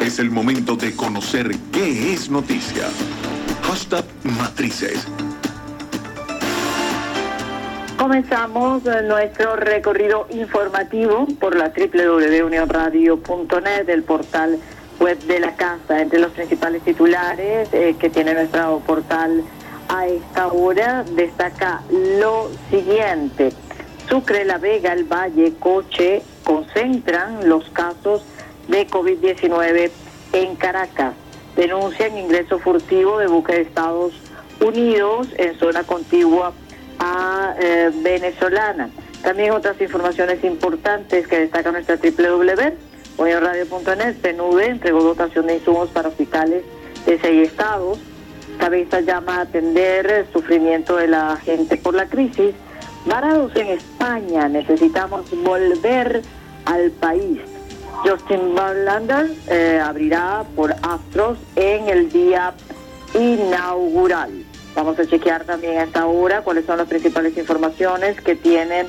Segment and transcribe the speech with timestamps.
[0.00, 2.84] Es el momento de conocer qué es noticia.
[3.62, 5.06] Hashtag Matrices.
[7.98, 14.58] Comenzamos eh, nuestro recorrido informativo por la www.unionradio.net, el portal
[15.00, 16.00] web de la casa.
[16.00, 19.44] Entre los principales titulares eh, que tiene nuestro portal
[19.88, 21.82] a esta hora destaca
[22.18, 23.52] lo siguiente.
[24.08, 28.24] Sucre, La Vega, El Valle, Coche concentran los casos
[28.70, 29.90] de COVID-19
[30.32, 31.14] en Caracas.
[31.56, 34.14] Denuncian ingreso furtivo de buque de Estados
[34.64, 36.52] Unidos en zona contigua
[36.98, 38.90] a eh, venezolana.
[39.22, 42.76] También otras informaciones importantes que destaca nuestra www.radio.net.
[44.22, 46.62] PNUD entregó dotación de insumos para hospitales
[47.06, 47.98] de seis estados.
[48.58, 52.54] Cabeza llama a atender el sufrimiento de la gente por la crisis.
[53.06, 56.22] Varados en España, necesitamos volver
[56.66, 57.40] al país.
[58.04, 62.54] Justin Verlander eh, abrirá por Astros en el día
[63.14, 64.44] inaugural.
[64.74, 68.86] Vamos a chequear también a esta hora cuáles son las principales informaciones que tiene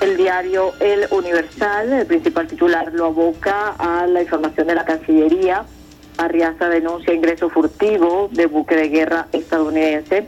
[0.00, 1.92] el diario El Universal.
[1.92, 5.64] El principal titular lo aboca a la información de la Cancillería.
[6.18, 10.26] Arriaza denuncia ingreso furtivo de buque de guerra estadounidense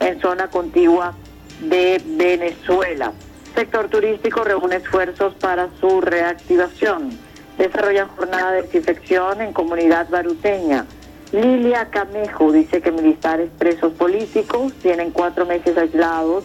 [0.00, 1.14] en zona contigua
[1.60, 3.12] de Venezuela.
[3.54, 7.25] Sector turístico reúne esfuerzos para su reactivación
[7.58, 10.86] desarrollan jornada de desinfección en comunidad baruteña.
[11.32, 16.44] Lilia Camejo dice que militares presos políticos tienen cuatro meses aislados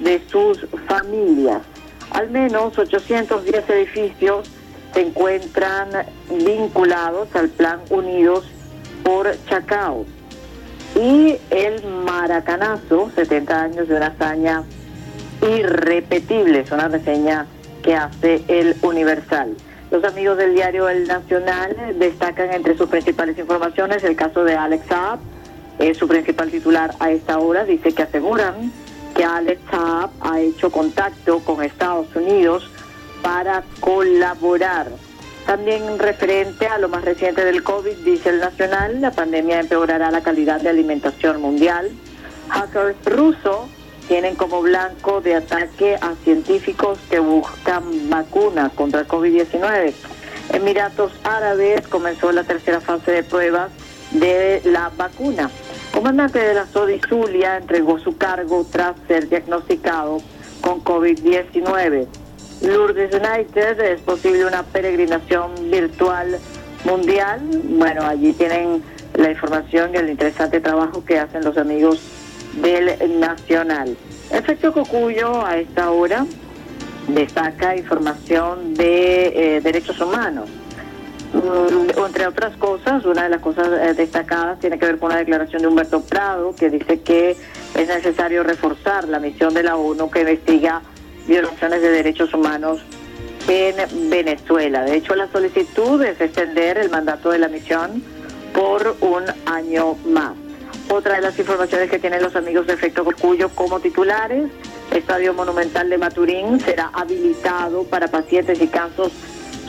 [0.00, 1.62] de sus familias.
[2.10, 4.50] Al menos 810 edificios
[4.92, 5.90] se encuentran
[6.30, 8.44] vinculados al Plan Unidos
[9.04, 10.04] por Chacao.
[10.96, 14.64] Y el Maracanazo, 70 años de una hazaña
[15.42, 17.46] irrepetible, es una reseña
[17.82, 19.54] que hace el Universal.
[19.90, 24.86] Los amigos del diario El Nacional destacan entre sus principales informaciones el caso de Alex
[24.86, 25.18] Saab,
[25.78, 28.70] es su principal titular a esta hora, dice que aseguran
[29.14, 32.70] que Alex Saab ha hecho contacto con Estados Unidos
[33.22, 34.88] para colaborar.
[35.46, 40.22] También referente a lo más reciente del COVID, dice el Nacional, la pandemia empeorará la
[40.22, 41.90] calidad de alimentación mundial.
[42.50, 43.70] Hackers rusos
[44.08, 49.92] tienen como blanco de ataque a científicos que buscan vacuna contra el COVID-19.
[50.54, 53.70] Emiratos Árabes comenzó la tercera fase de pruebas
[54.12, 55.50] de la vacuna.
[55.92, 60.22] Comandante de la SODI Zulia entregó su cargo tras ser diagnosticado
[60.62, 62.06] con COVID-19.
[62.62, 66.38] Lourdes United es posible una peregrinación virtual
[66.84, 67.40] mundial.
[67.64, 68.82] Bueno, allí tienen
[69.14, 72.00] la información y el interesante trabajo que hacen los amigos
[72.62, 73.96] del Nacional.
[74.30, 76.26] Efecto Cocuyo a esta hora
[77.08, 80.48] destaca información de eh, derechos humanos.
[81.32, 85.16] Mm, entre otras cosas, una de las cosas eh, destacadas tiene que ver con la
[85.16, 87.36] declaración de Humberto Prado, que dice que
[87.74, 90.82] es necesario reforzar la misión de la ONU que investiga
[91.26, 92.82] violaciones de derechos humanos
[93.46, 94.82] en Venezuela.
[94.82, 98.02] De hecho, la solicitud es extender el mandato de la misión
[98.52, 100.47] por un año más.
[100.98, 104.50] Otra de las informaciones que tienen los amigos de Efecto Cocuyo como titulares,
[104.90, 109.12] Estadio Monumental de Maturín será habilitado para pacientes y casos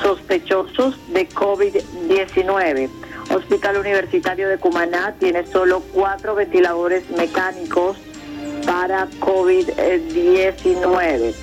[0.01, 2.89] sospechosos de COVID-19.
[3.29, 7.97] Hospital Universitario de Cumaná tiene solo cuatro ventiladores mecánicos
[8.65, 11.35] para COVID-19.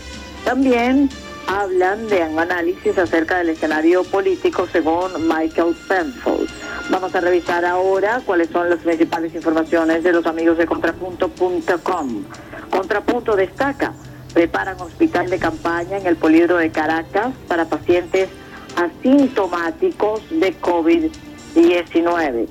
[0.44, 1.08] También
[1.46, 6.48] hablan de análisis acerca del escenario político según Michael Penfold.
[6.90, 12.24] Vamos a revisar ahora cuáles son las principales informaciones de los amigos de contrapunto.com.
[12.70, 13.92] Contrapunto destaca,
[14.34, 18.28] preparan hospital de campaña en el Polidro de Caracas para pacientes
[18.76, 22.48] asintomáticos de COVID-19.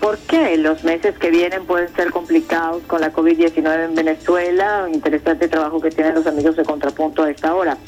[0.00, 4.88] ¿Por qué los meses que vienen pueden ser complicados con la COVID-19 en Venezuela?
[4.92, 7.78] Interesante trabajo que tienen los amigos de Contrapunto a esta hora.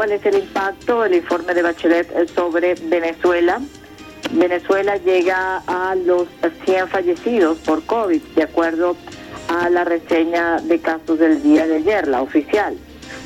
[0.00, 3.60] ¿Cuál es el impacto del informe de Bachelet sobre Venezuela?
[4.30, 6.26] Venezuela llega a los
[6.64, 8.96] 100 fallecidos por COVID, de acuerdo
[9.48, 12.78] a la reseña de casos del día de ayer, la oficial.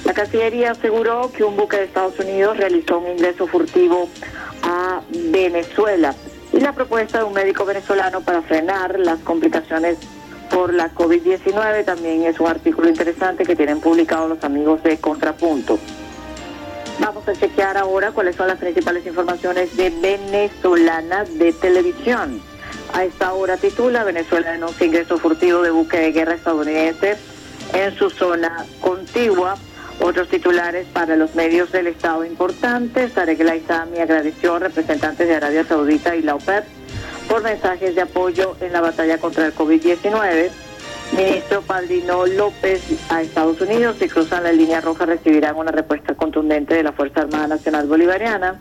[0.04, 4.08] La Cancillería aseguró que un buque de Estados Unidos realizó un ingreso furtivo
[4.64, 5.00] a
[5.30, 6.12] Venezuela
[6.52, 9.98] y la propuesta de un médico venezolano para frenar las complicaciones
[10.50, 15.78] por la COVID-19 también es un artículo interesante que tienen publicado los amigos de Contrapunto.
[17.26, 22.42] A chequear ahora cuáles son las principales informaciones de venezolanas de televisión.
[22.92, 27.16] A esta hora titula Venezuela denuncia ingreso furtivo de buque de guerra estadounidense
[27.72, 29.56] en su zona contigua.
[30.00, 33.14] Otros titulares para los medios del Estado importantes.
[33.14, 36.64] Tarek El Aizami agradeció a representantes de Arabia Saudita y la OPEP
[37.28, 40.50] por mensajes de apoyo en la batalla contra el COVID-19.
[41.12, 46.74] Ministro Padrino López a Estados Unidos, si cruzan la línea roja recibirán una respuesta contundente
[46.74, 48.60] de la Fuerza Armada Nacional Bolivariana.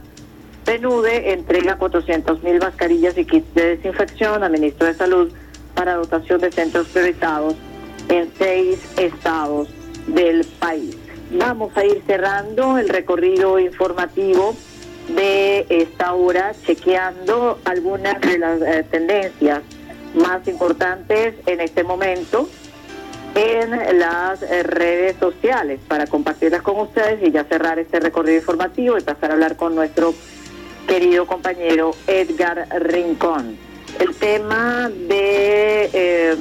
[0.66, 5.32] PNUDE entrega 400 mil mascarillas y kits de desinfección al ministro de Salud
[5.74, 7.56] para dotación de centros priorizados
[8.10, 9.70] en seis estados
[10.08, 10.96] del país.
[11.32, 14.56] Vamos a ir cerrando el recorrido informativo
[15.10, 19.62] de esta hora, chequeando algunas de las eh, tendencias
[20.14, 22.50] más importantes en este momento
[23.36, 28.98] en las eh, redes sociales para compartirlas con ustedes y ya cerrar este recorrido informativo
[28.98, 30.14] y pasar a hablar con nuestro
[30.88, 33.58] querido compañero Edgar Rincón.
[34.00, 36.36] El tema de eh,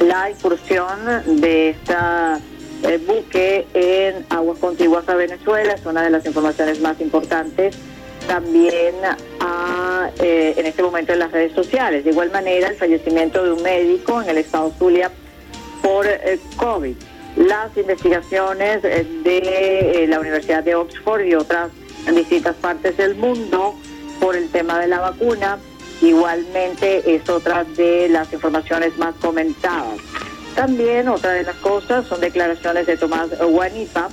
[0.00, 0.98] la incursión
[1.40, 2.40] de esta
[2.82, 7.76] eh, buque en aguas contiguas a Venezuela es una de las informaciones más importantes
[8.26, 8.94] también
[9.40, 12.04] a, eh, en este momento en las redes sociales.
[12.04, 15.10] De igual manera, el fallecimiento de un médico en el estado Zulia
[15.82, 16.94] por eh, COVID.
[17.36, 21.70] Las investigaciones eh, de la Universidad de Oxford y otras
[22.06, 23.74] en distintas partes del mundo
[24.20, 25.58] por el tema de la vacuna,
[26.00, 29.98] igualmente es otra de las informaciones más comentadas.
[30.54, 34.08] También otra de las cosas son declaraciones de Tomás Guanipa,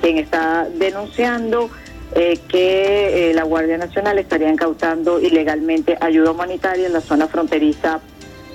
[0.00, 1.70] quien está denunciando
[2.14, 8.00] eh, que eh, la Guardia Nacional estaría incautando ilegalmente ayuda humanitaria en la zona fronteriza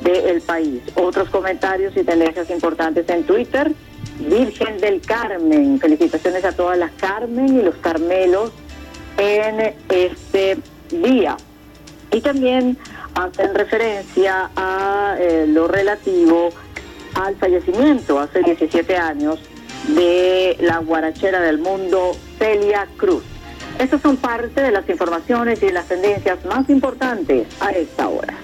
[0.01, 0.81] del país.
[0.95, 3.71] Otros comentarios y tendencias importantes en Twitter.
[4.19, 5.79] Virgen del Carmen.
[5.79, 8.51] Felicitaciones a todas las Carmen y los Carmelos
[9.17, 10.57] en este
[10.89, 11.37] día.
[12.11, 12.77] Y también
[13.13, 16.49] hacen referencia a eh, lo relativo
[17.13, 19.39] al fallecimiento hace 17 años
[19.89, 23.23] de la guarachera del mundo, Celia Cruz.
[23.81, 28.37] Estas son parte de las informaciones y de las tendencias más importantes a esta hora.